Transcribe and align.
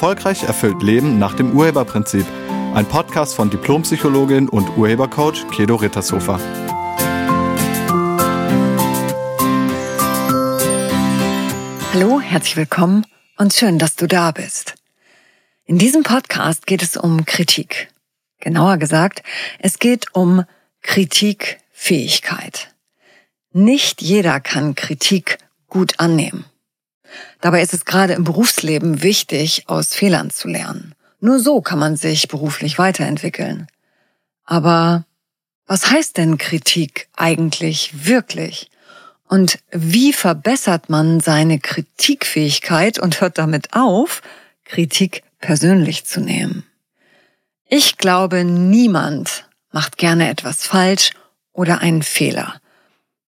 Erfolgreich 0.00 0.44
erfüllt 0.44 0.82
Leben 0.82 1.18
nach 1.18 1.34
dem 1.34 1.54
Urheberprinzip. 1.54 2.24
Ein 2.72 2.86
Podcast 2.86 3.34
von 3.34 3.50
Diplompsychologin 3.50 4.48
und 4.48 4.78
Urhebercoach 4.78 5.46
Kedo 5.50 5.76
Rittershofer. 5.76 6.40
Hallo, 11.92 12.18
herzlich 12.18 12.56
willkommen 12.56 13.04
und 13.36 13.52
schön, 13.52 13.78
dass 13.78 13.94
du 13.94 14.06
da 14.06 14.30
bist. 14.30 14.74
In 15.66 15.76
diesem 15.76 16.02
Podcast 16.02 16.66
geht 16.66 16.82
es 16.82 16.96
um 16.96 17.26
Kritik. 17.26 17.92
Genauer 18.38 18.78
gesagt, 18.78 19.22
es 19.58 19.78
geht 19.78 20.14
um 20.14 20.44
Kritikfähigkeit. 20.80 22.74
Nicht 23.52 24.00
jeder 24.00 24.40
kann 24.40 24.74
Kritik 24.74 25.36
gut 25.68 26.00
annehmen. 26.00 26.46
Dabei 27.40 27.62
ist 27.62 27.74
es 27.74 27.84
gerade 27.84 28.12
im 28.14 28.24
Berufsleben 28.24 29.02
wichtig, 29.02 29.64
aus 29.66 29.94
Fehlern 29.94 30.30
zu 30.30 30.48
lernen. 30.48 30.94
Nur 31.20 31.38
so 31.38 31.60
kann 31.60 31.78
man 31.78 31.96
sich 31.96 32.28
beruflich 32.28 32.78
weiterentwickeln. 32.78 33.66
Aber 34.44 35.04
was 35.66 35.90
heißt 35.90 36.16
denn 36.16 36.38
Kritik 36.38 37.08
eigentlich 37.16 38.06
wirklich? 38.06 38.70
Und 39.28 39.60
wie 39.70 40.12
verbessert 40.12 40.88
man 40.90 41.20
seine 41.20 41.60
Kritikfähigkeit 41.60 42.98
und 42.98 43.20
hört 43.20 43.38
damit 43.38 43.74
auf, 43.74 44.22
Kritik 44.64 45.22
persönlich 45.38 46.04
zu 46.04 46.20
nehmen? 46.20 46.64
Ich 47.68 47.98
glaube, 47.98 48.44
niemand 48.44 49.46
macht 49.70 49.96
gerne 49.96 50.28
etwas 50.28 50.64
falsch 50.64 51.12
oder 51.52 51.78
einen 51.78 52.02
Fehler. 52.02 52.60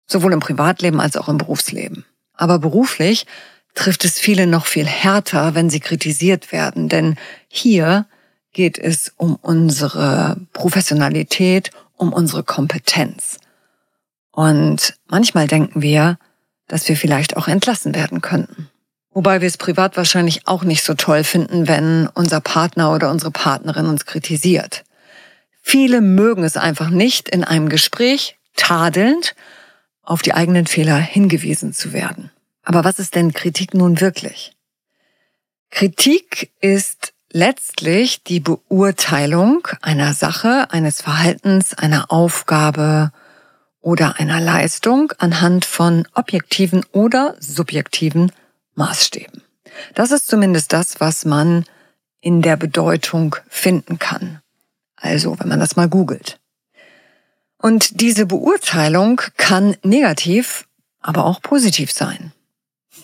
Sowohl 0.06 0.32
im 0.32 0.41
Privatleben 0.41 1.00
als 1.00 1.18
auch 1.18 1.28
im 1.28 1.36
Berufsleben. 1.36 2.06
Aber 2.32 2.58
beruflich 2.58 3.27
trifft 3.75 4.05
es 4.05 4.19
viele 4.19 4.47
noch 4.47 4.67
viel 4.67 4.87
härter, 4.87 5.55
wenn 5.55 5.70
sie 5.70 5.81
kritisiert 5.81 6.53
werden, 6.53 6.89
denn 6.89 7.17
hier 7.48 8.06
geht 8.53 8.78
es 8.78 9.12
um 9.17 9.37
unsere 9.37 10.37
Professionalität, 10.53 11.70
um 11.97 12.12
unsere 12.12 12.43
Kompetenz. 12.43 13.39
Und 14.31 14.95
manchmal 15.09 15.47
denken 15.47 15.83
wir, 15.83 16.19
dass 16.69 16.89
wir 16.89 16.97
vielleicht 16.97 17.37
auch 17.37 17.48
entlassen 17.48 17.95
werden 17.95 18.20
könnten. 18.20 18.69
Wobei 19.15 19.41
wir 19.41 19.48
es 19.48 19.59
privat 19.59 19.97
wahrscheinlich 19.97 20.48
auch 20.48 20.65
nicht 20.65 20.83
so 20.83 20.95
toll 20.95 21.23
finden, 21.23 21.69
wenn 21.69 22.09
unser 22.09 22.41
Partner 22.41 22.95
oder 22.95 23.11
unsere 23.11 23.31
Partnerin 23.31 23.87
uns 23.87 24.06
kritisiert. 24.06 24.84
Viele 25.61 26.00
mögen 26.00 26.45
es 26.45 26.56
einfach 26.56 26.89
nicht, 26.91 27.28
in 27.28 27.45
einem 27.45 27.69
Gespräch 27.69 28.37
tadelnd 28.56 29.34
auf 30.03 30.23
die 30.23 30.34
eigenen 30.34 30.67
Fehler 30.67 30.97
hingewiesen 30.97 31.73
zu 31.73 31.93
werden. 31.93 32.31
Aber 32.62 32.84
was 32.84 32.98
ist 32.98 33.14
denn 33.14 33.32
Kritik 33.32 33.74
nun 33.74 34.00
wirklich? 34.00 34.56
Kritik 35.70 36.52
ist 36.60 37.12
letztlich 37.30 38.22
die 38.22 38.41
Beurteilung 38.41 39.66
einer 39.80 40.12
Sache, 40.14 40.70
eines 40.70 41.00
Verhaltens, 41.00 41.74
einer 41.74 42.12
Aufgabe 42.12 43.10
oder 43.80 44.20
einer 44.20 44.41
Leistung 44.41 45.12
anhand 45.19 45.64
von 45.64 46.06
objektiven 46.14 46.84
oder 46.92 47.36
subjektiven 47.41 48.30
Maßstäben. 48.74 49.42
Das 49.94 50.12
ist 50.12 50.28
zumindest 50.28 50.72
das, 50.72 51.00
was 51.00 51.24
man 51.24 51.64
in 52.20 52.42
der 52.42 52.56
Bedeutung 52.56 53.34
finden 53.48 53.98
kann. 53.98 54.41
Also, 54.97 55.38
wenn 55.41 55.48
man 55.48 55.58
das 55.58 55.74
mal 55.74 55.88
googelt. 55.88 56.38
Und 57.58 58.00
diese 58.00 58.26
Beurteilung 58.26 59.20
kann 59.36 59.76
negativ, 59.82 60.66
aber 61.00 61.24
auch 61.24 61.41
positiv 61.42 61.91
sein. 61.91 62.32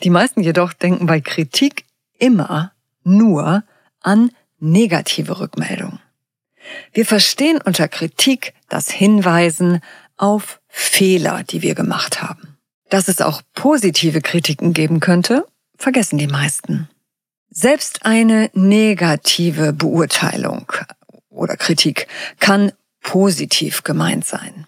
Die 0.03 0.11
meisten 0.11 0.43
jedoch 0.43 0.73
denken 0.73 1.07
bei 1.07 1.21
Kritik 1.21 1.85
immer 2.19 2.73
nur 3.05 3.65
an 4.01 4.31
negative 4.59 5.41
Rückmeldungen. 5.41 6.01
Wir 6.93 7.07
verstehen 7.07 7.61
unter 7.65 7.89
Kritik 7.89 8.55
das 8.69 8.91
Hinweisen 8.91 9.81
auf 10.17 10.61
Fehler, 10.69 11.43
die 11.45 11.63
wir 11.63 11.75
gemacht 11.75 12.23
haben. 12.23 12.59
Dass 12.91 13.09
es 13.09 13.21
auch 13.21 13.43
positive 13.55 14.21
Kritiken 14.21 14.73
geben 14.73 15.01
könnte, 15.01 15.47
vergessen 15.77 16.19
die 16.19 16.27
meisten. 16.27 16.89
Selbst 17.51 18.05
eine 18.05 18.51
negative 18.53 19.73
Beurteilung 19.73 20.71
oder 21.31 21.57
Kritik 21.57 22.07
kann 22.41 22.73
positiv 23.01 23.85
gemeint 23.85 24.27
sein. 24.27 24.67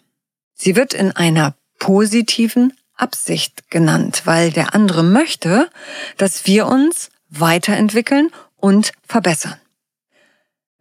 Sie 0.55 0.77
wird 0.77 0.95
in 0.95 1.13
einer 1.13 1.55
positiven 1.79 2.73
Absicht 3.01 3.71
genannt, 3.71 4.23
weil 4.25 4.53
der 4.53 4.75
andere 4.75 5.03
möchte, 5.03 5.71
dass 6.17 6.47
wir 6.47 6.67
uns 6.67 7.11
weiterentwickeln 7.29 8.31
und 8.57 8.93
verbessern. 9.07 9.57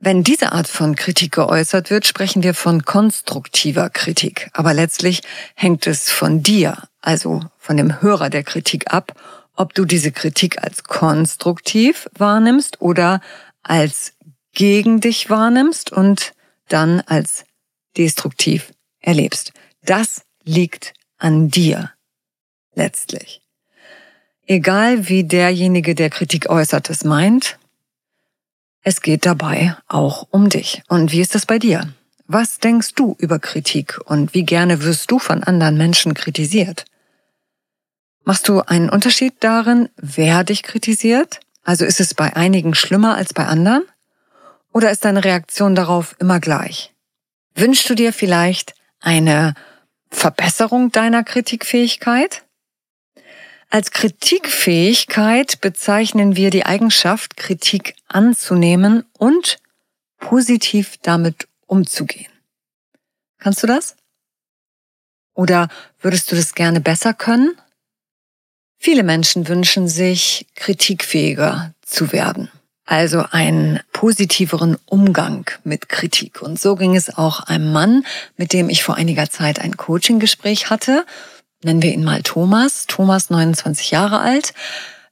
Wenn 0.01 0.23
diese 0.23 0.53
Art 0.53 0.67
von 0.67 0.95
Kritik 0.95 1.33
geäußert 1.33 1.89
wird, 1.89 2.07
sprechen 2.07 2.41
wir 2.41 2.53
von 2.53 2.85
konstruktiver 2.85 3.89
Kritik. 3.89 4.49
Aber 4.53 4.73
letztlich 4.73 5.21
hängt 5.55 5.87
es 5.87 6.09
von 6.09 6.41
dir, 6.41 6.83
also 7.01 7.41
von 7.57 7.75
dem 7.75 8.01
Hörer 8.01 8.29
der 8.29 8.43
Kritik 8.43 8.93
ab, 8.93 9.11
ob 9.57 9.73
du 9.73 9.83
diese 9.83 10.13
Kritik 10.13 10.63
als 10.63 10.83
konstruktiv 10.83 12.09
wahrnimmst 12.17 12.79
oder 12.81 13.19
als 13.61 14.13
gegen 14.53 15.01
dich 15.01 15.29
wahrnimmst 15.29 15.91
und 15.91 16.31
dann 16.69 17.01
als 17.01 17.43
destruktiv 17.97 18.71
erlebst. 19.01 19.51
Das 19.83 20.21
liegt 20.45 20.93
an 21.17 21.49
dir 21.49 21.91
letztlich. 22.75 23.41
Egal 24.47 25.07
wie 25.07 25.23
derjenige, 25.23 25.95
der 25.95 26.09
Kritik 26.09 26.49
äußert, 26.49 26.89
es 26.89 27.03
meint, 27.03 27.59
es 28.81 29.01
geht 29.01 29.25
dabei 29.25 29.75
auch 29.87 30.27
um 30.31 30.49
dich. 30.49 30.81
Und 30.87 31.11
wie 31.11 31.21
ist 31.21 31.35
das 31.35 31.45
bei 31.45 31.59
dir? 31.59 31.93
Was 32.25 32.59
denkst 32.59 32.93
du 32.95 33.15
über 33.19 33.39
Kritik 33.39 33.99
und 34.05 34.33
wie 34.33 34.43
gerne 34.43 34.83
wirst 34.83 35.11
du 35.11 35.19
von 35.19 35.43
anderen 35.43 35.77
Menschen 35.77 36.13
kritisiert? 36.13 36.85
Machst 38.23 38.47
du 38.47 38.61
einen 38.61 38.89
Unterschied 38.89 39.33
darin, 39.39 39.89
wer 39.97 40.43
dich 40.43 40.63
kritisiert? 40.63 41.39
Also 41.63 41.85
ist 41.85 41.99
es 41.99 42.13
bei 42.13 42.35
einigen 42.35 42.75
schlimmer 42.75 43.15
als 43.15 43.33
bei 43.33 43.45
anderen? 43.45 43.83
Oder 44.71 44.91
ist 44.91 45.05
deine 45.05 45.23
Reaktion 45.23 45.75
darauf 45.75 46.15
immer 46.19 46.39
gleich? 46.39 46.93
Wünschst 47.55 47.89
du 47.89 47.95
dir 47.95 48.13
vielleicht 48.13 48.75
eine 48.99 49.55
Verbesserung 50.11 50.91
deiner 50.91 51.23
Kritikfähigkeit? 51.23 52.43
Als 53.71 53.91
Kritikfähigkeit 53.91 55.61
bezeichnen 55.61 56.35
wir 56.35 56.49
die 56.49 56.65
Eigenschaft, 56.65 57.37
Kritik 57.37 57.95
anzunehmen 58.07 59.05
und 59.17 59.59
positiv 60.17 60.97
damit 61.03 61.47
umzugehen. 61.67 62.31
Kannst 63.37 63.61
du 63.61 63.67
das? 63.67 63.95
Oder 65.35 65.69
würdest 65.99 66.31
du 66.31 66.35
das 66.35 66.55
gerne 66.55 66.81
besser 66.81 67.13
können? 67.13 67.55
Viele 68.79 69.03
Menschen 69.03 69.47
wünschen 69.47 69.87
sich, 69.87 70.47
kritikfähiger 70.55 71.73
zu 71.81 72.11
werden. 72.11 72.49
Also 72.85 73.23
einen 73.29 73.81
positiveren 73.93 74.77
Umgang 74.87 75.47
mit 75.63 75.89
Kritik. 75.89 76.41
Und 76.41 76.59
so 76.59 76.75
ging 76.75 76.95
es 76.95 77.15
auch 77.15 77.41
einem 77.41 77.71
Mann, 77.71 78.03
mit 78.35 78.51
dem 78.51 78.67
ich 78.67 78.83
vor 78.83 78.95
einiger 78.95 79.29
Zeit 79.29 79.59
ein 79.59 79.77
Coaching-Gespräch 79.77 80.71
hatte 80.71 81.05
nennen 81.63 81.81
wir 81.81 81.93
ihn 81.93 82.03
mal 82.03 82.21
Thomas. 82.23 82.85
Thomas, 82.87 83.29
29 83.29 83.91
Jahre 83.91 84.19
alt, 84.19 84.53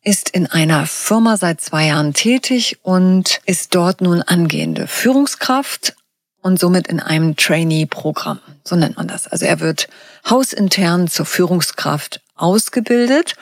ist 0.03 0.30
in 0.30 0.47
einer 0.47 0.85
Firma 0.85 1.38
seit 1.38 1.59
zwei 1.62 1.88
Jahren 1.88 2.13
tätig 2.13 2.78
und 2.81 3.41
ist 3.46 3.75
dort 3.75 4.02
nun 4.02 4.22
angehende 4.22 4.88
Führungskraft 4.88 5.96
und 6.41 6.59
somit 6.59 6.88
in 6.88 7.00
einem 7.00 7.35
Trainee-Programm. 7.35 8.40
So 8.63 8.75
nennt 8.75 8.96
man 8.96 9.08
das. 9.08 9.28
Also 9.28 9.46
er 9.46 9.59
wird 9.59 9.90
hausintern 10.30 11.08
zur 11.08 11.26
Führungskraft 11.26 12.22
ausgebildet 12.35 13.35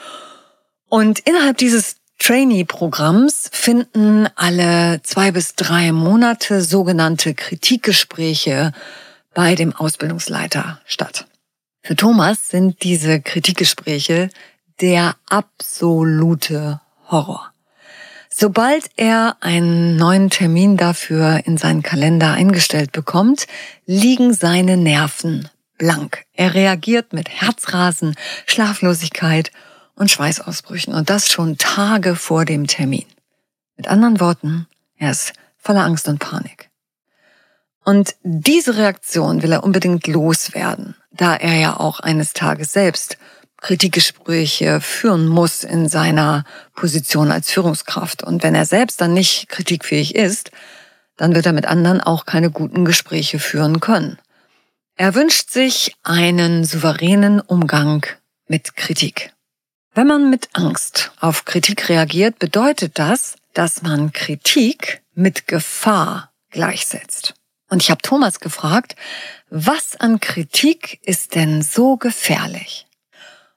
und 0.88 1.20
innerhalb 1.20 1.58
dieses 1.58 1.96
Trainee-Programms 2.18 3.50
finden 3.52 4.26
alle 4.36 5.00
zwei 5.02 5.30
bis 5.30 5.54
drei 5.54 5.92
Monate 5.92 6.62
sogenannte 6.62 7.34
Kritikgespräche 7.34 8.72
bei 9.34 9.54
dem 9.54 9.74
Ausbildungsleiter 9.74 10.80
statt. 10.86 11.26
Für 11.86 11.94
Thomas 11.94 12.48
sind 12.48 12.82
diese 12.82 13.20
Kritikgespräche 13.20 14.30
der 14.80 15.14
absolute 15.30 16.80
Horror. 17.08 17.52
Sobald 18.28 18.90
er 18.96 19.36
einen 19.38 19.94
neuen 19.94 20.28
Termin 20.28 20.76
dafür 20.76 21.42
in 21.44 21.56
seinen 21.58 21.84
Kalender 21.84 22.32
eingestellt 22.32 22.90
bekommt, 22.90 23.46
liegen 23.84 24.34
seine 24.34 24.76
Nerven 24.76 25.48
blank. 25.78 26.24
Er 26.32 26.54
reagiert 26.54 27.12
mit 27.12 27.28
Herzrasen, 27.28 28.16
Schlaflosigkeit 28.46 29.52
und 29.94 30.10
Schweißausbrüchen 30.10 30.92
und 30.92 31.08
das 31.08 31.30
schon 31.30 31.56
Tage 31.56 32.16
vor 32.16 32.44
dem 32.44 32.66
Termin. 32.66 33.06
Mit 33.76 33.86
anderen 33.86 34.18
Worten, 34.18 34.66
er 34.96 35.12
ist 35.12 35.34
voller 35.56 35.84
Angst 35.84 36.08
und 36.08 36.18
Panik. 36.18 36.68
Und 37.84 38.16
diese 38.24 38.76
Reaktion 38.76 39.44
will 39.44 39.52
er 39.52 39.62
unbedingt 39.62 40.08
loswerden, 40.08 40.96
da 41.16 41.34
er 41.34 41.54
ja 41.54 41.80
auch 41.80 42.00
eines 42.00 42.32
Tages 42.32 42.72
selbst 42.72 43.18
Kritikgespräche 43.60 44.80
führen 44.80 45.26
muss 45.26 45.64
in 45.64 45.88
seiner 45.88 46.44
Position 46.74 47.32
als 47.32 47.50
Führungskraft. 47.50 48.22
Und 48.22 48.42
wenn 48.42 48.54
er 48.54 48.66
selbst 48.66 49.00
dann 49.00 49.14
nicht 49.14 49.48
kritikfähig 49.48 50.14
ist, 50.14 50.50
dann 51.16 51.34
wird 51.34 51.46
er 51.46 51.52
mit 51.52 51.66
anderen 51.66 52.00
auch 52.00 52.26
keine 52.26 52.50
guten 52.50 52.84
Gespräche 52.84 53.38
führen 53.38 53.80
können. 53.80 54.18
Er 54.96 55.14
wünscht 55.14 55.50
sich 55.50 55.96
einen 56.02 56.64
souveränen 56.64 57.40
Umgang 57.40 58.06
mit 58.46 58.76
Kritik. 58.76 59.32
Wenn 59.94 60.06
man 60.06 60.30
mit 60.30 60.50
Angst 60.52 61.12
auf 61.20 61.44
Kritik 61.44 61.88
reagiert, 61.88 62.38
bedeutet 62.38 62.98
das, 62.98 63.36
dass 63.54 63.82
man 63.82 64.12
Kritik 64.12 65.02
mit 65.14 65.46
Gefahr 65.46 66.30
gleichsetzt. 66.50 67.34
Und 67.68 67.82
ich 67.82 67.90
habe 67.90 68.02
Thomas 68.02 68.40
gefragt, 68.40 68.96
was 69.50 69.96
an 69.96 70.20
Kritik 70.20 71.00
ist 71.02 71.34
denn 71.34 71.62
so 71.62 71.96
gefährlich? 71.96 72.86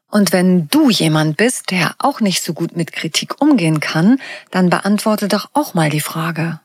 Und 0.09 0.31
wenn 0.31 0.67
du 0.67 0.89
jemand 0.89 1.37
bist, 1.37 1.69
der 1.69 1.95
auch 1.99 2.19
nicht 2.19 2.41
so 2.41 2.53
gut 2.53 2.75
mit 2.75 2.91
Kritik 2.91 3.41
umgehen 3.41 3.79
kann, 3.79 4.19
dann 4.49 4.69
beantworte 4.69 5.27
doch 5.27 5.51
auch 5.53 5.75
mal 5.75 5.91
die 5.91 5.99
Frage, 5.99 6.59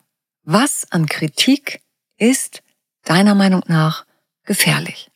was 0.44 0.86
an 0.90 1.06
Kritik 1.06 1.82
ist 2.16 2.62
deiner 3.02 3.34
Meinung 3.34 3.62
nach 3.66 4.06
gefährlich? 4.44 5.10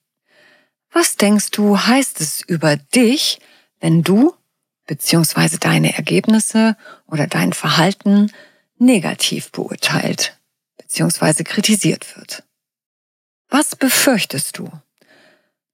Was 0.92 1.16
denkst 1.16 1.50
du, 1.52 1.78
heißt 1.78 2.20
es 2.20 2.42
über 2.42 2.76
dich, 2.76 3.40
wenn 3.80 4.02
du 4.02 4.34
bzw. 4.86 5.56
deine 5.58 5.94
Ergebnisse 5.94 6.76
oder 7.06 7.26
dein 7.26 7.52
Verhalten 7.52 8.32
negativ 8.78 9.52
beurteilt 9.52 10.38
bzw. 10.88 11.44
kritisiert 11.44 12.17
wird? 12.17 12.44
Was 13.49 13.76
befürchtest 13.76 14.58
du? 14.58 14.70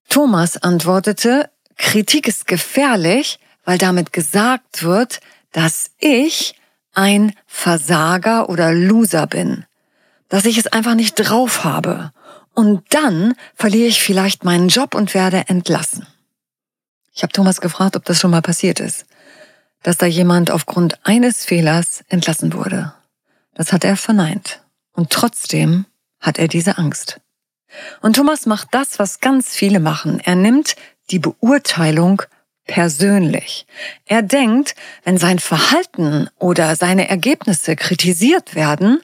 Thomas 0.09 0.57
antwortete, 0.57 1.51
Kritik 1.77 2.29
ist 2.29 2.47
gefährlich, 2.47 3.39
weil 3.65 3.79
damit 3.79 4.13
gesagt 4.13 4.83
wird, 4.83 5.21
dass 5.53 5.91
ich 5.99 6.55
ein 6.93 7.35
Versager 7.47 8.49
oder 8.49 8.73
Loser 8.73 9.27
bin, 9.27 9.65
dass 10.29 10.45
ich 10.45 10.59
es 10.59 10.69
einfach 10.69 10.95
nicht 10.95 11.15
drauf 11.15 11.65
habe 11.65 12.13
und 12.55 12.85
dann 12.91 13.35
verliere 13.57 13.89
ich 13.89 14.03
vielleicht 14.03 14.45
meinen 14.45 14.69
Job 14.69 14.95
und 14.95 15.15
werde 15.15 15.49
entlassen. 15.49 16.07
Ich 17.13 17.23
habe 17.23 17.33
Thomas 17.33 17.61
gefragt, 17.61 17.97
ob 17.97 18.05
das 18.05 18.21
schon 18.21 18.31
mal 18.31 18.43
passiert 18.43 18.81
ist, 18.81 19.07
dass 19.83 19.97
da 19.97 20.07
jemand 20.07 20.51
aufgrund 20.51 21.05
eines 21.05 21.45
Fehlers 21.45 22.05
entlassen 22.09 22.53
wurde. 22.53 22.93
Das 23.55 23.73
hat 23.73 23.85
er 23.85 23.97
verneint. 23.97 24.64
Und 24.95 25.11
trotzdem 25.11 25.87
hat 26.21 26.39
er 26.39 26.49
diese 26.49 26.79
Angst. 26.79 27.21
Und 28.01 28.17
Thomas 28.17 28.47
macht 28.47 28.69
das, 28.71 28.99
was 28.99 29.21
ganz 29.21 29.55
viele 29.55 29.81
machen. 29.81 30.21
Er 30.21 30.37
nimmt 30.37 30.77
die 31.11 31.19
Beurteilung 31.19 32.23
persönlich. 32.67 33.67
Er 34.07 34.23
denkt, 34.23 34.75
wenn 35.05 35.19
sein 35.19 35.39
Verhalten 35.39 36.31
oder 36.39 36.77
seine 36.77 37.09
Ergebnisse 37.09 37.77
kritisiert 37.77 38.55
werden, 38.55 39.01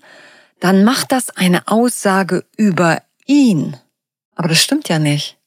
dann 0.60 0.84
macht 0.84 1.12
das 1.12 1.30
eine 1.30 1.68
Aussage 1.68 2.44
über 2.56 3.02
ihn. 3.26 3.76
Aber 4.34 4.48
das 4.48 4.62
stimmt 4.62 4.88
ja 4.88 4.98
nicht. 4.98 5.38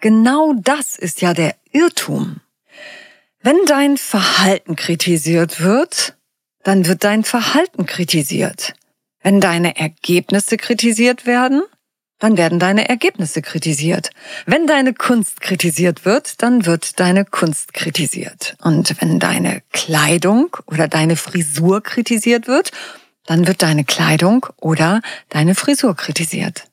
Genau 0.00 0.54
das 0.54 0.96
ist 0.96 1.20
ja 1.22 1.32
der 1.32 1.54
Irrtum. 1.72 2.40
Wenn 3.40 3.64
dein 3.66 3.96
Verhalten 3.96 4.76
kritisiert 4.76 5.60
wird, 5.60 6.16
dann 6.62 6.86
wird 6.86 7.04
dein 7.04 7.24
Verhalten 7.24 7.86
kritisiert. 7.86 8.74
Wenn 9.26 9.40
deine 9.40 9.76
Ergebnisse 9.76 10.56
kritisiert 10.56 11.26
werden, 11.26 11.64
dann 12.20 12.36
werden 12.36 12.60
deine 12.60 12.88
Ergebnisse 12.88 13.42
kritisiert. 13.42 14.10
Wenn 14.46 14.68
deine 14.68 14.94
Kunst 14.94 15.40
kritisiert 15.40 16.04
wird, 16.04 16.42
dann 16.42 16.64
wird 16.64 17.00
deine 17.00 17.24
Kunst 17.24 17.72
kritisiert. 17.74 18.56
Und 18.62 19.02
wenn 19.02 19.18
deine 19.18 19.64
Kleidung 19.72 20.56
oder 20.66 20.86
deine 20.86 21.16
Frisur 21.16 21.82
kritisiert 21.82 22.46
wird, 22.46 22.70
dann 23.24 23.48
wird 23.48 23.62
deine 23.62 23.84
Kleidung 23.84 24.46
oder 24.60 25.00
deine 25.28 25.56
Frisur 25.56 25.96
kritisiert. 25.96 26.68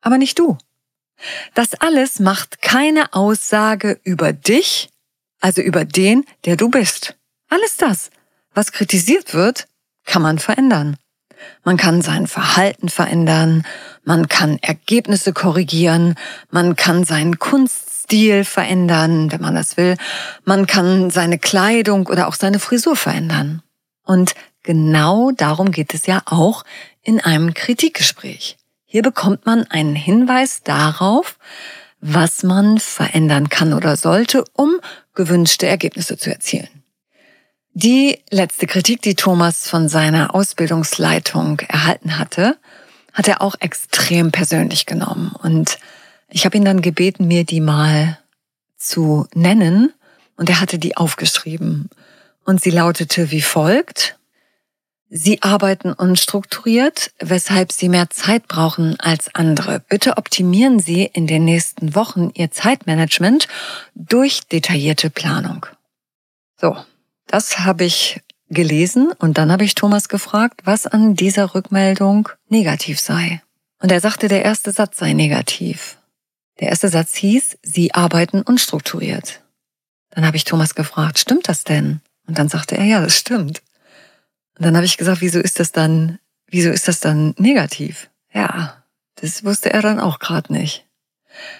Aber 0.00 0.16
nicht 0.16 0.38
du. 0.38 0.58
Das 1.54 1.74
alles 1.74 2.20
macht 2.20 2.62
keine 2.62 3.14
Aussage 3.14 3.98
über 4.04 4.32
dich, 4.32 4.90
also 5.40 5.60
über 5.60 5.84
den, 5.84 6.24
der 6.44 6.54
du 6.54 6.68
bist. 6.68 7.16
Alles 7.48 7.76
das, 7.78 8.10
was 8.54 8.70
kritisiert 8.70 9.34
wird, 9.34 9.66
kann 10.04 10.22
man 10.22 10.38
verändern. 10.38 10.96
Man 11.64 11.76
kann 11.76 12.02
sein 12.02 12.26
Verhalten 12.26 12.88
verändern, 12.88 13.64
man 14.04 14.28
kann 14.28 14.58
Ergebnisse 14.60 15.32
korrigieren, 15.32 16.14
man 16.50 16.76
kann 16.76 17.04
seinen 17.04 17.38
Kunststil 17.38 18.44
verändern, 18.44 19.30
wenn 19.30 19.40
man 19.40 19.54
das 19.54 19.76
will, 19.76 19.96
man 20.44 20.66
kann 20.66 21.10
seine 21.10 21.38
Kleidung 21.38 22.06
oder 22.06 22.28
auch 22.28 22.34
seine 22.34 22.58
Frisur 22.58 22.96
verändern. 22.96 23.62
Und 24.04 24.34
genau 24.62 25.30
darum 25.30 25.70
geht 25.70 25.94
es 25.94 26.06
ja 26.06 26.22
auch 26.26 26.64
in 27.02 27.20
einem 27.20 27.54
Kritikgespräch. 27.54 28.56
Hier 28.84 29.02
bekommt 29.02 29.46
man 29.46 29.64
einen 29.70 29.94
Hinweis 29.94 30.62
darauf, 30.62 31.38
was 32.00 32.42
man 32.42 32.78
verändern 32.78 33.48
kann 33.48 33.72
oder 33.72 33.96
sollte, 33.96 34.44
um 34.54 34.80
gewünschte 35.14 35.66
Ergebnisse 35.66 36.16
zu 36.16 36.30
erzielen. 36.30 36.79
Die 37.82 38.18
letzte 38.28 38.66
Kritik, 38.66 39.00
die 39.00 39.14
Thomas 39.14 39.66
von 39.66 39.88
seiner 39.88 40.34
Ausbildungsleitung 40.34 41.60
erhalten 41.60 42.18
hatte, 42.18 42.58
hat 43.14 43.26
er 43.26 43.40
auch 43.40 43.54
extrem 43.58 44.32
persönlich 44.32 44.84
genommen. 44.84 45.32
Und 45.42 45.78
ich 46.28 46.44
habe 46.44 46.58
ihn 46.58 46.64
dann 46.66 46.82
gebeten, 46.82 47.26
mir 47.26 47.44
die 47.44 47.62
mal 47.62 48.18
zu 48.76 49.26
nennen. 49.32 49.94
Und 50.36 50.50
er 50.50 50.60
hatte 50.60 50.78
die 50.78 50.98
aufgeschrieben. 50.98 51.88
Und 52.44 52.60
sie 52.60 52.68
lautete 52.68 53.30
wie 53.30 53.40
folgt. 53.40 54.18
Sie 55.08 55.40
arbeiten 55.40 55.94
unstrukturiert, 55.94 57.12
weshalb 57.18 57.72
Sie 57.72 57.88
mehr 57.88 58.10
Zeit 58.10 58.46
brauchen 58.46 59.00
als 59.00 59.34
andere. 59.34 59.80
Bitte 59.88 60.18
optimieren 60.18 60.80
Sie 60.80 61.04
in 61.04 61.26
den 61.26 61.46
nächsten 61.46 61.94
Wochen 61.94 62.30
Ihr 62.34 62.50
Zeitmanagement 62.50 63.48
durch 63.94 64.42
detaillierte 64.42 65.08
Planung. 65.08 65.64
So, 66.60 66.76
das 67.30 67.60
habe 67.60 67.84
ich 67.84 68.20
gelesen 68.48 69.12
und 69.12 69.38
dann 69.38 69.52
habe 69.52 69.64
ich 69.64 69.76
Thomas 69.76 70.08
gefragt, 70.08 70.62
was 70.64 70.86
an 70.86 71.14
dieser 71.14 71.54
Rückmeldung 71.54 72.28
negativ 72.48 72.98
sei. 72.98 73.40
Und 73.80 73.92
er 73.92 74.00
sagte, 74.00 74.28
der 74.28 74.44
erste 74.44 74.72
Satz 74.72 74.98
sei 74.98 75.12
negativ. 75.12 75.96
Der 76.58 76.68
erste 76.68 76.88
Satz 76.88 77.14
hieß, 77.14 77.58
Sie 77.62 77.94
arbeiten 77.94 78.42
unstrukturiert. 78.42 79.42
Dann 80.10 80.26
habe 80.26 80.36
ich 80.36 80.44
Thomas 80.44 80.74
gefragt, 80.74 81.18
stimmt 81.18 81.48
das 81.48 81.64
denn? 81.64 82.00
Und 82.26 82.38
dann 82.38 82.48
sagte 82.48 82.76
er, 82.76 82.84
ja, 82.84 83.00
das 83.00 83.16
stimmt. 83.16 83.62
Und 84.58 84.66
dann 84.66 84.76
habe 84.76 84.84
ich 84.84 84.98
gesagt, 84.98 85.20
wieso 85.20 85.38
ist 85.38 85.60
das 85.60 85.70
dann, 85.72 86.18
wieso 86.48 86.70
ist 86.70 86.88
das 86.88 86.98
dann 87.00 87.34
negativ? 87.38 88.10
Ja, 88.32 88.84
das 89.14 89.44
wusste 89.44 89.72
er 89.72 89.82
dann 89.82 90.00
auch 90.00 90.18
gerade 90.18 90.52
nicht. 90.52 90.84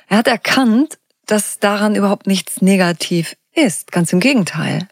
Er 0.08 0.18
hat 0.18 0.26
erkannt, 0.26 0.98
dass 1.26 1.60
daran 1.60 1.94
überhaupt 1.94 2.26
nichts 2.26 2.60
negativ 2.60 3.36
ist. 3.54 3.92
Ganz 3.92 4.12
im 4.12 4.20
Gegenteil. 4.20 4.88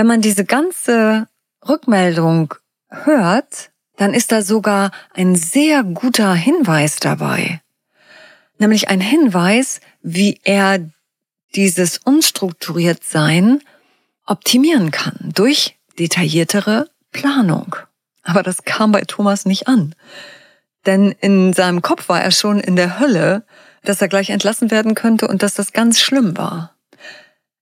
Wenn 0.00 0.06
man 0.06 0.22
diese 0.22 0.46
ganze 0.46 1.28
Rückmeldung 1.68 2.54
hört, 2.88 3.70
dann 3.98 4.14
ist 4.14 4.32
da 4.32 4.40
sogar 4.40 4.92
ein 5.12 5.36
sehr 5.36 5.84
guter 5.84 6.32
Hinweis 6.32 7.00
dabei. 7.00 7.60
Nämlich 8.56 8.88
ein 8.88 9.02
Hinweis, 9.02 9.82
wie 10.00 10.40
er 10.42 10.88
dieses 11.54 11.98
unstrukturiert 11.98 13.04
Sein 13.04 13.60
optimieren 14.24 14.90
kann 14.90 15.32
durch 15.34 15.76
detailliertere 15.98 16.88
Planung. 17.12 17.76
Aber 18.22 18.42
das 18.42 18.64
kam 18.64 18.92
bei 18.92 19.02
Thomas 19.02 19.44
nicht 19.44 19.68
an. 19.68 19.94
Denn 20.86 21.14
in 21.20 21.52
seinem 21.52 21.82
Kopf 21.82 22.08
war 22.08 22.22
er 22.22 22.30
schon 22.30 22.58
in 22.58 22.74
der 22.74 23.00
Hölle, 23.00 23.44
dass 23.84 24.00
er 24.00 24.08
gleich 24.08 24.30
entlassen 24.30 24.70
werden 24.70 24.94
könnte 24.94 25.28
und 25.28 25.42
dass 25.42 25.52
das 25.52 25.74
ganz 25.74 26.00
schlimm 26.00 26.38
war. 26.38 26.74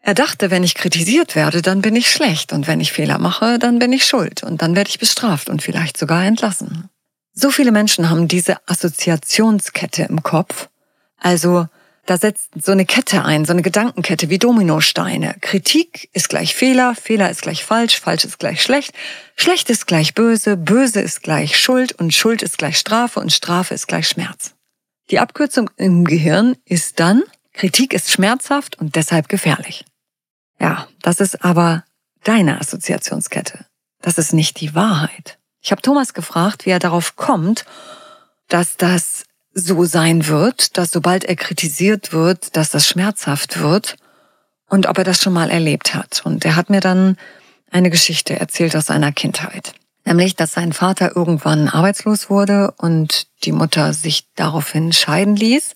Er 0.00 0.14
dachte, 0.14 0.50
wenn 0.50 0.64
ich 0.64 0.74
kritisiert 0.74 1.34
werde, 1.34 1.60
dann 1.62 1.82
bin 1.82 1.96
ich 1.96 2.10
schlecht 2.10 2.52
und 2.52 2.66
wenn 2.66 2.80
ich 2.80 2.92
Fehler 2.92 3.18
mache, 3.18 3.58
dann 3.58 3.78
bin 3.78 3.92
ich 3.92 4.06
schuld 4.06 4.42
und 4.42 4.62
dann 4.62 4.76
werde 4.76 4.90
ich 4.90 4.98
bestraft 4.98 5.48
und 5.48 5.62
vielleicht 5.62 5.96
sogar 5.96 6.24
entlassen. 6.24 6.88
So 7.34 7.50
viele 7.50 7.72
Menschen 7.72 8.10
haben 8.10 8.26
diese 8.26 8.56
Assoziationskette 8.66 10.04
im 10.04 10.22
Kopf. 10.22 10.68
Also 11.18 11.66
da 12.08 12.16
setzt 12.16 12.48
so 12.60 12.72
eine 12.72 12.86
Kette 12.86 13.24
ein, 13.24 13.44
so 13.44 13.52
eine 13.52 13.60
Gedankenkette 13.60 14.30
wie 14.30 14.38
Dominosteine. 14.38 15.36
Kritik 15.42 16.08
ist 16.14 16.30
gleich 16.30 16.54
Fehler, 16.54 16.94
Fehler 16.94 17.30
ist 17.30 17.42
gleich 17.42 17.64
falsch, 17.64 18.00
falsch 18.00 18.24
ist 18.24 18.38
gleich 18.38 18.62
schlecht, 18.62 18.94
schlecht 19.36 19.68
ist 19.68 19.86
gleich 19.86 20.14
böse, 20.14 20.56
böse 20.56 21.00
ist 21.00 21.22
gleich 21.22 21.60
Schuld 21.60 21.92
und 21.92 22.14
Schuld 22.14 22.42
ist 22.42 22.56
gleich 22.56 22.78
Strafe 22.78 23.20
und 23.20 23.30
Strafe 23.30 23.74
ist 23.74 23.88
gleich 23.88 24.08
Schmerz. 24.08 24.54
Die 25.10 25.18
Abkürzung 25.18 25.70
im 25.76 26.04
Gehirn 26.06 26.56
ist 26.64 26.98
dann, 26.98 27.24
Kritik 27.52 27.92
ist 27.92 28.10
schmerzhaft 28.10 28.78
und 28.78 28.96
deshalb 28.96 29.28
gefährlich. 29.28 29.84
Ja, 30.60 30.88
das 31.02 31.20
ist 31.20 31.44
aber 31.44 31.84
deine 32.24 32.60
Assoziationskette. 32.60 33.66
Das 34.00 34.18
ist 34.18 34.32
nicht 34.32 34.60
die 34.60 34.74
Wahrheit. 34.74 35.38
Ich 35.60 35.70
habe 35.70 35.82
Thomas 35.82 36.14
gefragt, 36.14 36.66
wie 36.66 36.70
er 36.70 36.78
darauf 36.78 37.16
kommt, 37.16 37.64
dass 38.48 38.76
das 38.76 39.24
so 39.52 39.84
sein 39.84 40.26
wird, 40.28 40.76
dass 40.78 40.90
sobald 40.90 41.24
er 41.24 41.36
kritisiert 41.36 42.12
wird, 42.12 42.56
dass 42.56 42.70
das 42.70 42.86
schmerzhaft 42.86 43.60
wird. 43.60 43.96
und 44.70 44.86
ob 44.86 44.98
er 44.98 45.04
das 45.04 45.22
schon 45.22 45.32
mal 45.32 45.50
erlebt 45.50 45.94
hat. 45.94 46.20
Und 46.24 46.44
er 46.44 46.54
hat 46.54 46.68
mir 46.68 46.80
dann 46.80 47.16
eine 47.70 47.90
Geschichte 47.90 48.38
erzählt 48.38 48.76
aus 48.76 48.86
seiner 48.86 49.12
Kindheit. 49.12 49.72
Nämlich, 50.04 50.36
dass 50.36 50.52
sein 50.52 50.72
Vater 50.72 51.16
irgendwann 51.16 51.68
arbeitslos 51.68 52.30
wurde 52.30 52.72
und 52.76 53.26
die 53.44 53.52
Mutter 53.52 53.92
sich 53.94 54.26
daraufhin 54.36 54.92
scheiden 54.92 55.36
ließ. 55.36 55.74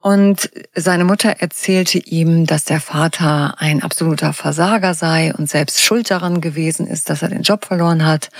Und 0.00 0.48
seine 0.74 1.04
Mutter 1.04 1.36
erzählte 1.40 1.98
ihm, 1.98 2.46
dass 2.46 2.64
der 2.64 2.80
Vater 2.80 3.56
ein 3.58 3.82
absoluter 3.82 4.32
Versager 4.32 4.94
sei 4.94 5.34
und 5.34 5.50
selbst 5.50 5.82
schuld 5.82 6.10
daran 6.10 6.40
gewesen 6.40 6.86
ist, 6.86 7.10
dass 7.10 7.22
er 7.22 7.28
den 7.28 7.42
Job 7.42 7.64
verloren 7.64 8.06
hat, 8.06 8.30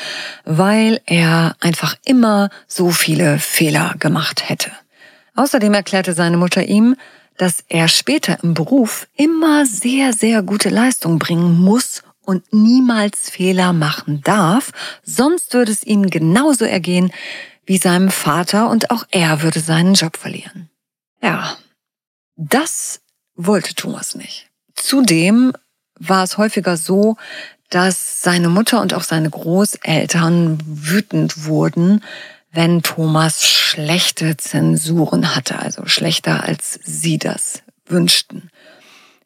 weil 0.44 1.00
er 1.06 1.56
einfach 1.60 1.96
immer 2.04 2.50
so 2.68 2.90
viele 2.90 3.38
Fehler 3.40 3.96
gemacht 3.98 4.48
hätte. 4.48 4.70
Außerdem 5.34 5.74
erklärte 5.74 6.12
seine 6.14 6.36
Mutter 6.36 6.62
ihm, 6.62 6.96
dass 7.36 7.64
er 7.68 7.88
später 7.88 8.38
im 8.42 8.54
Beruf 8.54 9.08
immer 9.16 9.66
sehr, 9.66 10.12
sehr 10.12 10.42
gute 10.42 10.68
Leistung 10.68 11.18
bringen 11.18 11.58
muss 11.58 12.02
und 12.24 12.52
niemals 12.52 13.30
Fehler 13.30 13.72
machen 13.72 14.20
darf, 14.22 14.70
sonst 15.02 15.54
würde 15.54 15.72
es 15.72 15.82
ihm 15.82 16.10
genauso 16.10 16.64
ergehen 16.64 17.12
wie 17.66 17.78
seinem 17.78 18.10
Vater 18.10 18.68
und 18.70 18.90
auch 18.90 19.04
er 19.10 19.42
würde 19.42 19.60
seinen 19.60 19.94
Job 19.94 20.16
verlieren. 20.16 20.68
Ja, 21.22 21.56
das 22.36 23.00
wollte 23.34 23.74
Thomas 23.74 24.14
nicht. 24.14 24.48
Zudem 24.74 25.52
war 25.98 26.22
es 26.22 26.38
häufiger 26.38 26.76
so, 26.76 27.16
dass 27.70 28.22
seine 28.22 28.48
Mutter 28.48 28.80
und 28.80 28.94
auch 28.94 29.02
seine 29.02 29.28
Großeltern 29.30 30.60
wütend 30.64 31.44
wurden, 31.44 32.02
wenn 32.50 32.82
Thomas 32.82 33.46
schlechte 33.46 34.36
Zensuren 34.36 35.34
hatte, 35.34 35.58
also 35.58 35.86
schlechter 35.86 36.44
als 36.44 36.80
sie 36.82 37.18
das 37.18 37.62
wünschten. 37.86 38.50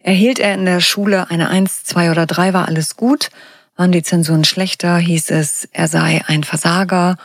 Erhielt 0.01 0.41
er 0.41 0.55
in 0.55 0.65
der 0.65 0.81
Schule 0.81 1.31
eine 1.31 1.49
Eins, 1.49 1.85
zwei 1.85 2.11
oder 2.11 2.27
drei, 2.27 2.53
war 2.53 2.67
alles 2.67 2.97
gut. 2.97 3.31
Waren 3.77 3.93
die 3.93 4.03
Zensuren 4.03 4.45
schlechter, 4.45 4.99
hieß 4.99 5.31
es, 5.31 5.69
er 5.73 5.89
sei 5.89 6.23
ein 6.27 6.43
Versager 6.43 7.17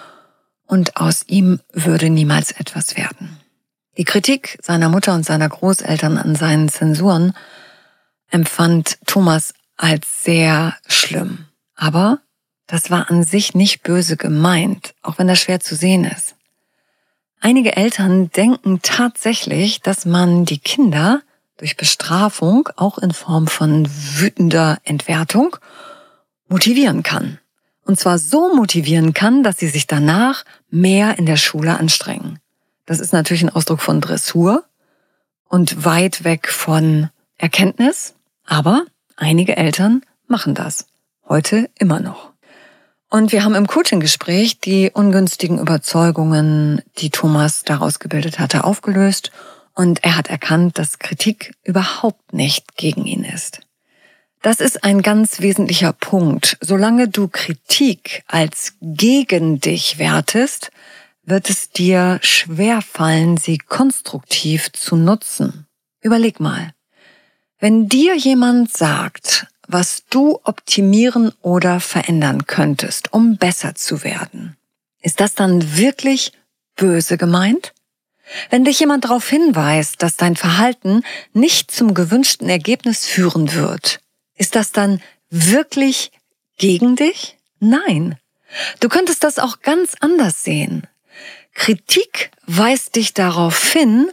und 0.68 0.98
aus 0.98 1.24
ihm 1.28 1.60
würde 1.74 2.10
niemals 2.10 2.52
etwas 2.52 2.96
werden. 2.96 3.40
Die 3.98 4.06
Kritik 4.06 4.60
seiner 4.62 4.90
Mutter 4.90 5.16
und 5.16 5.26
seiner 5.26 5.50
Großeltern 5.50 6.20
an 6.20 6.36
seinen 6.36 6.70
Zensuren 6.70 7.34
empfand 8.30 9.00
Thomas 9.08 9.56
als 9.76 10.24
sehr 10.24 10.76
schlimm. 10.88 11.46
Aber 11.76 12.20
das 12.68 12.92
war 12.92 13.10
an 13.10 13.24
sich 13.24 13.56
nicht 13.56 13.82
böse 13.82 14.16
gemeint, 14.16 14.94
auch 15.02 15.18
wenn 15.18 15.28
das 15.28 15.40
schwer 15.40 15.60
zu 15.60 15.76
sehen 15.76 16.04
ist. 16.04 16.36
Einige 17.40 17.76
Eltern 17.76 18.30
denken 18.30 18.82
tatsächlich, 18.84 19.82
dass 19.82 20.06
man 20.06 20.46
die 20.46 20.60
Kinder 20.60 21.22
durch 21.58 21.76
Bestrafung, 21.76 22.70
auch 22.76 23.00
in 23.00 23.14
Form 23.14 23.48
von 23.48 23.88
wütender 23.90 24.78
Entwertung, 24.84 25.58
motivieren 26.48 27.02
kann. 27.02 27.40
Und 27.84 28.00
zwar 28.00 28.20
so 28.20 28.54
motivieren 28.54 29.14
kann, 29.14 29.42
dass 29.42 29.58
sie 29.58 29.70
sich 29.70 29.88
danach 29.88 30.44
mehr 30.70 31.18
in 31.18 31.26
der 31.26 31.38
Schule 31.38 31.80
anstrengen. 31.80 32.40
Das 32.88 33.00
ist 33.00 33.14
natürlich 33.14 33.44
ein 33.44 33.50
Ausdruck 33.52 33.82
von 33.82 34.02
Dressur 34.02 34.64
und 35.48 35.86
weit 35.86 36.24
weg 36.24 36.48
von 36.48 37.10
Erkenntnis, 37.38 38.16
aber 38.46 38.86
einige 39.18 39.56
Eltern 39.58 40.02
machen 40.28 40.56
das. 40.56 40.88
Heute 41.28 41.70
immer 41.78 42.00
noch. 42.00 42.32
Und 43.10 43.34
wir 43.34 43.44
haben 43.44 43.56
im 43.56 43.68
Coaching-Gespräch 43.68 44.60
die 44.62 44.90
ungünstigen 44.94 45.60
Überzeugungen, 45.60 46.82
die 46.98 47.10
Thomas 47.10 47.64
daraus 47.64 48.00
gebildet 48.00 48.40
hatte, 48.40 48.64
aufgelöst 48.64 49.32
und 49.74 50.04
er 50.04 50.16
hat 50.16 50.30
erkannt, 50.30 50.78
dass 50.78 50.98
Kritik 50.98 51.56
überhaupt 51.64 52.34
nicht 52.34 52.78
gegen 52.78 53.06
ihn 53.06 53.26
ist. 53.26 53.60
Das 54.42 54.62
ist 54.62 54.86
ein 54.86 55.02
ganz 55.02 55.42
wesentlicher 55.42 55.92
Punkt. 55.92 56.58
Solange 56.62 57.10
du 57.10 57.28
Kritik 57.28 58.24
als 58.28 58.76
gegen 58.82 59.60
dich 59.60 59.98
wertest, 59.98 60.72
wird 61.28 61.50
es 61.50 61.70
dir 61.70 62.20
schwer 62.24 62.82
fallen, 62.82 63.36
sie 63.38 63.58
konstruktiv 63.58 64.72
zu 64.72 64.96
nutzen. 64.96 65.68
Überleg 66.02 66.40
mal. 66.40 66.74
Wenn 67.60 67.90
dir 67.90 68.16
jemand 68.16 68.72
sagt, 68.76 69.48
was 69.68 70.06
du 70.10 70.40
optimieren 70.44 71.34
oder 71.42 71.82
verändern 71.82 72.46
könntest, 72.48 73.12
um 73.14 73.36
besser 73.36 73.76
zu 73.76 74.04
werden, 74.04 74.56
ist 75.02 75.20
das 75.20 75.36
dann 75.36 75.78
wirklich 75.78 76.32
böse 76.78 77.18
gemeint? 77.18 77.74
Wenn 78.50 78.64
dich 78.64 78.80
jemand 78.80 79.04
darauf 79.04 79.28
hinweist, 79.28 80.02
dass 80.02 80.16
dein 80.16 80.38
Verhalten 80.38 81.04
nicht 81.34 81.72
zum 81.72 81.94
gewünschten 81.94 82.48
Ergebnis 82.48 83.06
führen 83.06 83.54
wird, 83.54 84.00
ist 84.36 84.56
das 84.56 84.72
dann 84.72 85.02
wirklich 85.30 86.12
gegen 86.58 86.96
dich? 86.96 87.38
Nein. 87.60 88.18
Du 88.80 88.88
könntest 88.88 89.26
das 89.26 89.40
auch 89.40 89.60
ganz 89.60 89.96
anders 90.00 90.46
sehen. 90.46 90.88
Kritik 91.58 92.32
weist 92.46 92.96
dich 92.96 93.14
darauf 93.14 93.74
hin, 93.74 94.10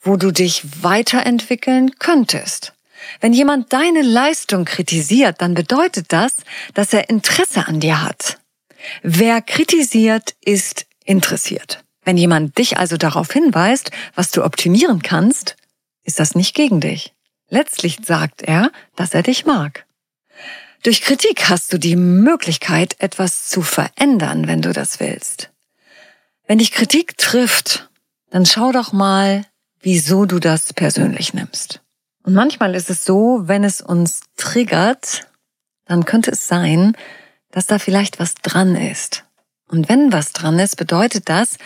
wo 0.00 0.16
du 0.16 0.32
dich 0.32 0.82
weiterentwickeln 0.82 1.98
könntest. 1.98 2.72
Wenn 3.20 3.32
jemand 3.32 3.72
deine 3.72 4.02
Leistung 4.02 4.64
kritisiert, 4.64 5.40
dann 5.40 5.54
bedeutet 5.54 6.06
das, 6.08 6.34
dass 6.74 6.92
er 6.92 7.08
Interesse 7.08 7.68
an 7.68 7.78
dir 7.78 8.02
hat. 8.02 8.38
Wer 9.02 9.42
kritisiert, 9.42 10.34
ist 10.40 10.86
interessiert. 11.04 11.84
Wenn 12.02 12.16
jemand 12.16 12.58
dich 12.58 12.78
also 12.78 12.96
darauf 12.96 13.30
hinweist, 13.30 13.90
was 14.14 14.30
du 14.30 14.42
optimieren 14.42 15.02
kannst, 15.02 15.56
ist 16.02 16.18
das 16.18 16.34
nicht 16.34 16.54
gegen 16.54 16.80
dich. 16.80 17.12
Letztlich 17.50 17.98
sagt 18.04 18.42
er, 18.42 18.72
dass 18.96 19.14
er 19.14 19.22
dich 19.22 19.44
mag. 19.44 19.86
Durch 20.82 21.02
Kritik 21.02 21.48
hast 21.48 21.72
du 21.72 21.78
die 21.78 21.96
Möglichkeit, 21.96 22.96
etwas 22.98 23.48
zu 23.48 23.62
verändern, 23.62 24.48
wenn 24.48 24.62
du 24.62 24.72
das 24.72 24.98
willst. 24.98 25.50
Wenn 26.46 26.58
dich 26.58 26.70
Kritik 26.70 27.18
trifft, 27.18 27.90
dann 28.30 28.46
schau 28.46 28.70
doch 28.70 28.92
mal, 28.92 29.44
wieso 29.80 30.26
du 30.26 30.38
das 30.38 30.72
persönlich 30.72 31.34
nimmst. 31.34 31.82
Und 32.22 32.34
manchmal 32.34 32.74
ist 32.74 32.90
es 32.90 33.04
so, 33.04 33.42
wenn 33.44 33.64
es 33.64 33.80
uns 33.80 34.20
triggert, 34.36 35.28
dann 35.86 36.04
könnte 36.04 36.32
es 36.32 36.46
sein, 36.46 36.96
dass 37.50 37.66
da 37.66 37.78
vielleicht 37.78 38.18
was 38.18 38.34
dran 38.34 38.76
ist. 38.76 39.24
Und 39.68 39.88
wenn 39.88 40.12
was 40.12 40.32
dran 40.32 40.58
ist, 40.58 40.76
bedeutet 40.76 41.28
das, 41.28 41.58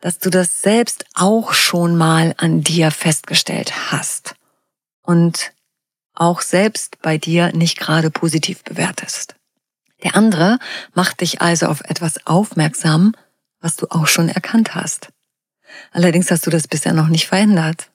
dass 0.00 0.18
du 0.18 0.28
das 0.28 0.60
selbst 0.60 1.06
auch 1.14 1.54
schon 1.54 1.96
mal 1.96 2.34
an 2.36 2.62
dir 2.62 2.90
festgestellt 2.90 3.90
hast 3.90 4.34
und 5.02 5.52
auch 6.14 6.40
selbst 6.42 7.00
bei 7.00 7.18
dir 7.18 7.52
nicht 7.54 7.78
gerade 7.78 8.10
positiv 8.10 8.64
bewertest. 8.64 9.34
Der 10.02 10.14
andere 10.14 10.58
macht 10.94 11.20
dich 11.22 11.40
also 11.40 11.66
auf 11.66 11.80
etwas 11.82 12.26
aufmerksam, 12.26 13.14
was 13.66 13.74
du 13.74 13.88
auch 13.90 14.06
schon 14.06 14.28
erkannt 14.28 14.76
hast. 14.76 15.08
Allerdings 15.90 16.30
hast 16.30 16.46
du 16.46 16.50
das 16.50 16.68
bisher 16.68 16.92
noch 16.92 17.08
nicht 17.08 17.26
verändert. 17.26 17.90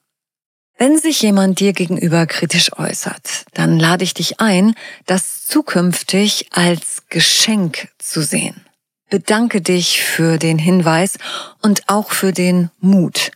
Wenn 0.76 0.98
sich 0.98 1.22
jemand 1.22 1.60
dir 1.60 1.72
gegenüber 1.72 2.26
kritisch 2.26 2.76
äußert, 2.78 3.46
dann 3.54 3.78
lade 3.78 4.04
ich 4.04 4.12
dich 4.12 4.38
ein, 4.38 4.74
das 5.06 5.46
zukünftig 5.46 6.48
als 6.50 7.04
Geschenk 7.08 7.88
zu 7.98 8.20
sehen. 8.20 8.66
Bedanke 9.08 9.62
dich 9.62 10.02
für 10.02 10.36
den 10.36 10.58
Hinweis 10.58 11.16
und 11.62 11.88
auch 11.88 12.12
für 12.12 12.32
den 12.32 12.70
Mut. 12.78 13.30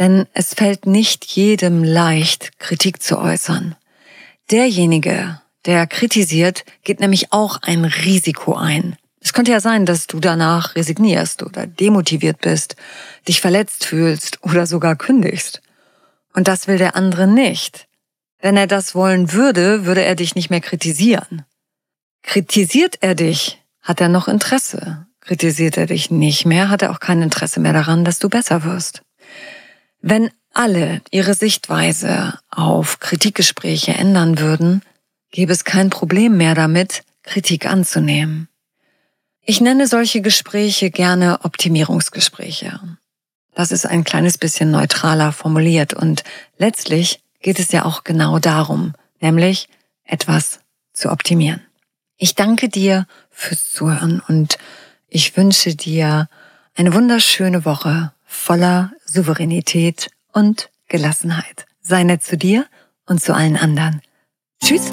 Denn 0.00 0.26
es 0.34 0.54
fällt 0.54 0.86
nicht 0.86 1.24
jedem 1.26 1.84
leicht, 1.84 2.58
Kritik 2.58 3.00
zu 3.00 3.20
äußern. 3.20 3.76
Derjenige, 4.50 5.40
der 5.64 5.86
kritisiert, 5.86 6.64
geht 6.82 6.98
nämlich 6.98 7.32
auch 7.32 7.58
ein 7.62 7.84
Risiko 7.84 8.54
ein. 8.54 8.96
Es 9.22 9.32
könnte 9.32 9.52
ja 9.52 9.60
sein, 9.60 9.86
dass 9.86 10.08
du 10.08 10.18
danach 10.18 10.74
resignierst 10.74 11.44
oder 11.44 11.66
demotiviert 11.66 12.40
bist, 12.40 12.74
dich 13.28 13.40
verletzt 13.40 13.84
fühlst 13.84 14.42
oder 14.42 14.66
sogar 14.66 14.96
kündigst. 14.96 15.62
Und 16.34 16.48
das 16.48 16.66
will 16.66 16.78
der 16.78 16.96
andere 16.96 17.28
nicht. 17.28 17.86
Wenn 18.40 18.56
er 18.56 18.66
das 18.66 18.96
wollen 18.96 19.32
würde, 19.32 19.86
würde 19.86 20.02
er 20.02 20.16
dich 20.16 20.34
nicht 20.34 20.50
mehr 20.50 20.60
kritisieren. 20.60 21.44
Kritisiert 22.22 22.98
er 23.00 23.14
dich, 23.14 23.62
hat 23.80 24.00
er 24.00 24.08
noch 24.08 24.26
Interesse. 24.26 25.06
Kritisiert 25.20 25.76
er 25.76 25.86
dich 25.86 26.10
nicht 26.10 26.44
mehr, 26.44 26.68
hat 26.68 26.82
er 26.82 26.90
auch 26.90 26.98
kein 26.98 27.22
Interesse 27.22 27.60
mehr 27.60 27.72
daran, 27.72 28.04
dass 28.04 28.18
du 28.18 28.28
besser 28.28 28.64
wirst. 28.64 29.02
Wenn 30.00 30.30
alle 30.52 31.00
ihre 31.12 31.34
Sichtweise 31.34 32.38
auf 32.50 32.98
Kritikgespräche 32.98 33.94
ändern 33.94 34.40
würden, 34.40 34.82
gäbe 35.30 35.52
es 35.52 35.62
kein 35.62 35.90
Problem 35.90 36.36
mehr 36.36 36.56
damit, 36.56 37.04
Kritik 37.22 37.66
anzunehmen. 37.66 38.48
Ich 39.44 39.60
nenne 39.60 39.88
solche 39.88 40.20
Gespräche 40.20 40.90
gerne 40.90 41.40
Optimierungsgespräche. 41.42 42.80
Das 43.54 43.72
ist 43.72 43.86
ein 43.86 44.04
kleines 44.04 44.38
bisschen 44.38 44.70
neutraler 44.70 45.32
formuliert 45.32 45.94
und 45.94 46.22
letztlich 46.58 47.20
geht 47.40 47.58
es 47.58 47.72
ja 47.72 47.84
auch 47.84 48.04
genau 48.04 48.38
darum, 48.38 48.94
nämlich 49.20 49.68
etwas 50.04 50.60
zu 50.92 51.10
optimieren. 51.10 51.60
Ich 52.16 52.36
danke 52.36 52.68
dir 52.68 53.06
fürs 53.30 53.70
Zuhören 53.70 54.22
und 54.28 54.58
ich 55.08 55.36
wünsche 55.36 55.74
dir 55.74 56.28
eine 56.74 56.94
wunderschöne 56.94 57.64
Woche 57.64 58.12
voller 58.24 58.92
Souveränität 59.04 60.10
und 60.32 60.70
Gelassenheit. 60.88 61.66
Sei 61.80 62.04
nett 62.04 62.22
zu 62.22 62.36
dir 62.36 62.66
und 63.06 63.20
zu 63.20 63.34
allen 63.34 63.56
anderen. 63.56 64.02
Tschüss. 64.62 64.92